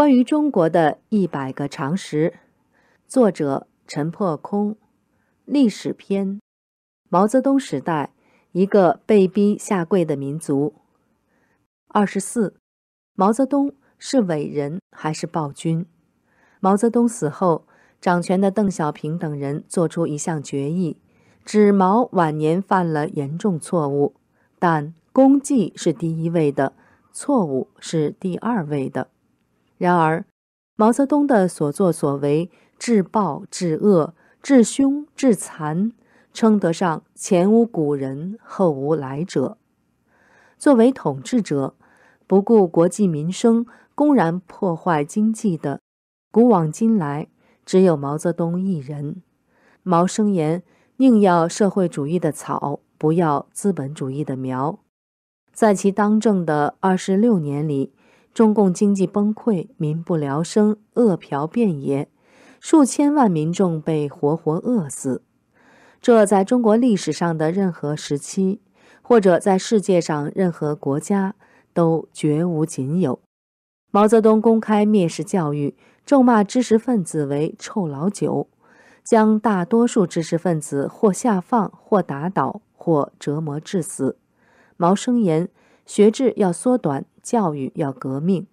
[0.00, 2.32] 关于中国的一百个常识，
[3.06, 4.74] 作者陈破空，
[5.44, 6.40] 历史篇：
[7.10, 8.14] 毛泽东时代，
[8.52, 10.72] 一个被逼下跪的民族。
[11.88, 12.56] 二十四，
[13.14, 15.84] 毛泽东是伟人还是暴君？
[16.60, 17.66] 毛泽东死后，
[18.00, 20.96] 掌权的邓小平等人做出一项决议，
[21.44, 24.14] 指毛晚年犯了严重错误，
[24.58, 26.72] 但功绩是第一位的，
[27.12, 29.08] 错误是第二位的。
[29.80, 30.26] 然而，
[30.76, 35.92] 毛泽东的所作所为，至暴至恶、至凶至残，
[36.34, 39.56] 称得上前无古人后无来者。
[40.58, 41.76] 作为统治者，
[42.26, 45.80] 不顾国计民生，公然破坏经济的，
[46.30, 47.28] 古往今来
[47.64, 49.22] 只有毛泽东一人。
[49.82, 50.62] 毛声言
[50.98, 54.80] ：“宁要社会主义的草，不要资本主义的苗。”
[55.54, 57.94] 在其当政的二十六年里。
[58.32, 62.08] 中共经济崩溃，民不聊生，饿殍遍野，
[62.60, 65.22] 数千万民众被活活饿死。
[66.00, 68.60] 这在中国历史上的任何时期，
[69.02, 71.34] 或者在世界上任何国家
[71.74, 73.20] 都绝无仅有。
[73.90, 78.48] 毛泽东公开蔑视教育，咒骂知识分子为臭老九，
[79.02, 84.16] 将大多数知识分子或下放，或打倒，或折磨致死。
[84.76, 85.48] 毛生言。
[85.86, 88.46] 学制要缩短，教育要革命。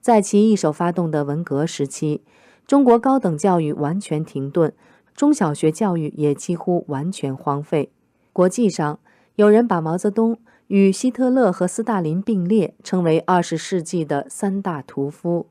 [0.00, 2.22] 在其一手发动的文革时期，
[2.66, 4.72] 中国高等教育完全停顿，
[5.14, 7.90] 中小学教育也几乎完全荒废。
[8.32, 9.00] 国际上，
[9.34, 10.38] 有人把毛泽东
[10.68, 15.48] 与希特勒和斯大林并列，称为二十世纪的三大屠夫。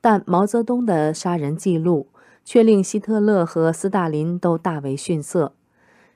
[0.00, 2.08] 但毛泽东的杀人记录
[2.44, 5.54] 却令希特勒和斯大林都大为逊色。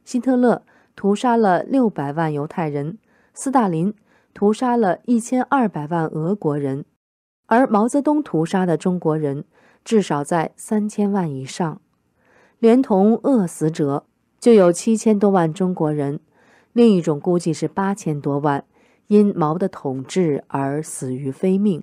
[0.04, 0.62] 希特勒
[0.94, 2.98] 屠杀了六百万犹太人，
[3.32, 3.94] 斯大林。
[4.34, 6.84] 屠杀了一千二百万俄国人，
[7.46, 9.44] 而毛泽东屠杀的中国人
[9.84, 11.80] 至少在三千万以上，
[12.58, 14.06] 连同饿死者
[14.38, 16.20] 就有七千多万中国人，
[16.72, 18.64] 另一种估计是八千多万
[19.08, 21.82] 因毛的统治而死于非命。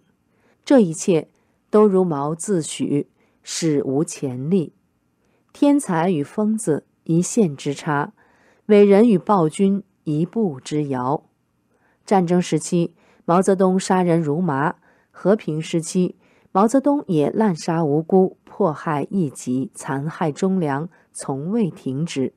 [0.64, 1.30] 这一切
[1.70, 3.08] 都如毛自诩，
[3.44, 4.74] 史无前例。
[5.52, 8.14] 天才与疯子一线之差，
[8.68, 11.24] 伟人与暴君一步之遥。
[12.06, 12.94] 战争时期，
[13.26, 14.76] 毛泽东杀人如麻；
[15.12, 16.16] 和平时期，
[16.52, 22.34] 毛泽东也滥杀无辜、迫害异己、残害忠良，从未停止。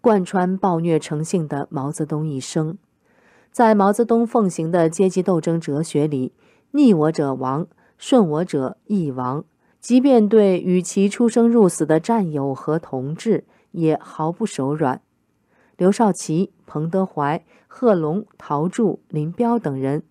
[0.00, 2.76] 贯穿暴虐成性的毛泽东一生，
[3.50, 6.32] 在毛泽东奉行的阶级斗争哲学里，
[6.72, 7.66] 逆我者亡，
[7.96, 9.44] 顺我者亦亡。
[9.80, 15.00] 即便对与其出生入死的战友和同志，也毫不手软。
[15.78, 20.02] 刘少奇、彭德怀、贺龙、陶铸、林彪等人，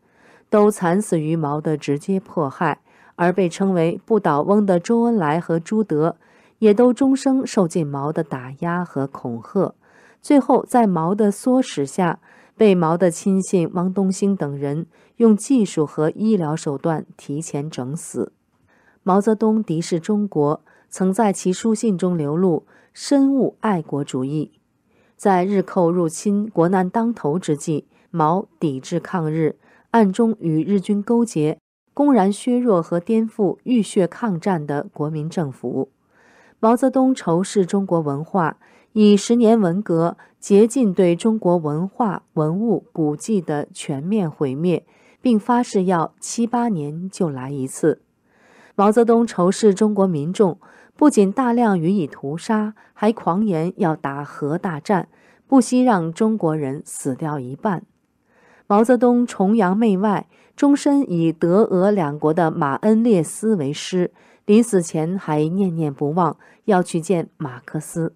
[0.50, 2.80] 都惨死于毛的直接迫害；
[3.16, 6.16] 而被称为“不倒翁”的周恩来和朱德，
[6.60, 9.76] 也都终生受尽毛的打压和恐吓，
[10.22, 12.22] 最后在毛的唆使下，
[12.56, 14.86] 被毛的亲信汪东兴等人
[15.18, 18.32] 用技术和医疗手段提前整死。
[19.04, 24.54] 毛泽东敌视中国，曾在其书信中流露深恶爱国主义。
[25.18, 29.56] 在日寇入侵、国难当头之际，毛抵制抗日，
[29.90, 31.58] 暗中与日军勾结，
[31.96, 35.90] 公然削弱和颠覆浴血抗战的国民政府。
[36.60, 38.58] 毛泽东仇视中国文化，
[38.94, 44.86] 以十年文革竭尽对中国文化、文物、古迹的全面毁灭，
[45.20, 48.02] 并发誓要七八年就来一次。
[48.76, 50.60] 毛泽东仇视中国民众。
[50.98, 55.08] 不仅大量予以屠杀，还狂言要打核大战，
[55.46, 57.84] 不惜让中国人死掉一半。
[58.66, 64.12] 毛泽东崇洋媚外，终身以德俄两国的马恩列斯为师，
[64.46, 68.16] 临死前还念念不忘要去见马克思。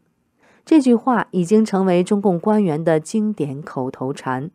[0.65, 4.49] 这句话已经成为中共官员的经典口头禅。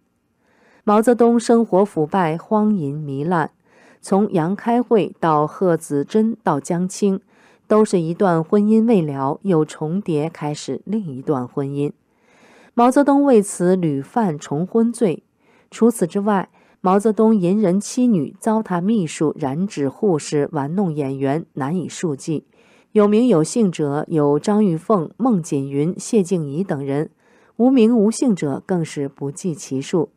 [0.83, 3.53] 毛泽东生活腐败、荒淫糜烂，
[4.01, 7.21] 从杨开慧到贺子珍到江青。
[7.69, 11.93] 都是一段婚姻未了，又重叠开始另一段婚姻。
[12.75, 15.23] 毛泽东为此屡犯重婚罪。
[15.71, 16.49] 除此之外，
[16.81, 22.45] 毛泽东淫人妻女、糟蹋秘书、染指护士、玩弄演员，难以数计。
[22.93, 27.11] 有名有姓者有张玉凤、孟锦云、谢静怡等人，
[27.57, 30.11] 无名无姓者更是不计其数。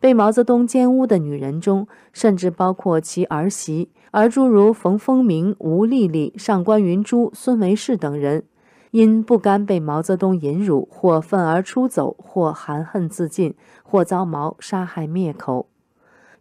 [0.00, 3.90] 被毛泽东奸污的女人中，甚至包括其儿媳。
[4.10, 8.44] 而诸如冯风明、吴丽丽、上官云珠、孙维世等人，
[8.92, 15.66] 因不甘被毛泽东淫辱，或愤而出走，或含恨自尽，或遭毛杀害灭口。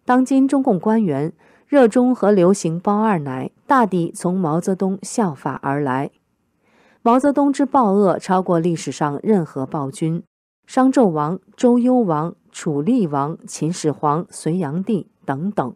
[0.06, 1.33] 当今中共官员
[1.68, 6.12] 热衷和流行包二奶，大抵从毛泽东效法而来。
[7.01, 10.24] 毛泽东之暴恶超过历史上任何暴君，
[10.65, 15.75] 商纣王、周幽王、楚厉王、秦始皇、隋炀帝等等，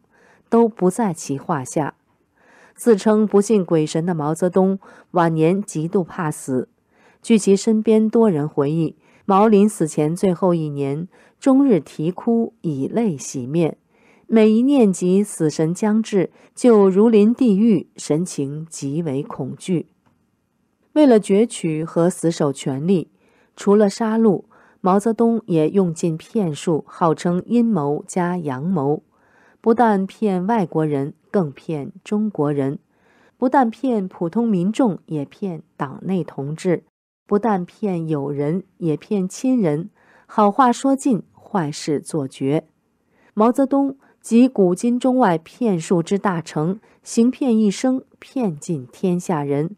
[0.49, 1.93] 都不在其话下。
[2.73, 4.79] 自称不信鬼神的毛泽东，
[5.11, 6.69] 晚年极度怕死。
[7.21, 8.95] 据其身边多人回忆，
[9.25, 11.07] 毛临死前最后一年，
[11.39, 13.77] 终日啼哭，以泪洗面。
[14.25, 19.85] 每一念及死神将至，就如临地狱，神情极为恐惧。
[20.93, 23.11] 为了攫取和死守权力，
[23.55, 24.45] 除了杀戮，
[24.83, 29.03] 毛泽东也用尽骗术，号称阴谋加阳谋。
[29.61, 32.77] 不但骗外国人，更骗中国人；
[33.37, 36.81] 不但骗普通民众，也骗党内同志；
[37.27, 39.91] 不但骗友人，也骗亲人。
[40.25, 42.65] 好话说尽，坏事做绝。
[43.35, 49.75] 毛泽东集古今中外骗术之大成，行骗一生，骗尽天下人，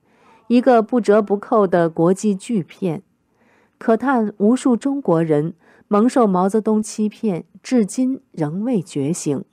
[0.48, 3.04] 一个不折不扣的国际巨骗。
[3.84, 5.56] 可叹无数中国人
[5.90, 9.44] 蒙受毛泽东欺骗，至今仍未觉醒。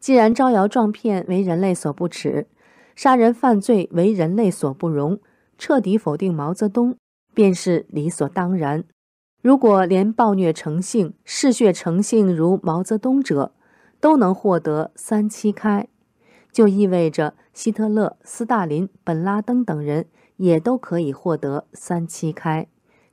[0.00, 2.48] 既然招摇撞骗为人类所不耻，
[2.96, 5.20] 杀人犯罪为人类所不容，
[5.56, 6.96] 彻底否定毛泽东
[7.32, 8.82] 便是理所当然。
[9.40, 13.52] 如果连暴虐成性、嗜血成性如毛泽东者
[14.00, 15.86] 都能获得三七开，
[16.50, 20.06] 就意味着希特勒、斯大林、本拉登等人
[20.38, 22.66] 也都可以获得三七开，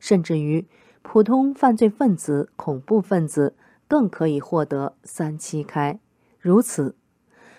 [0.06, 0.68] 甚至于
[1.02, 3.56] 普通犯罪分子、恐怖分子
[3.88, 6.00] 更可以获得三七开。
[6.40, 6.96] 如此，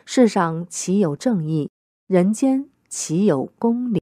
[0.05, 1.69] 世上岂有正义？
[2.07, 3.95] 人间岂有公理？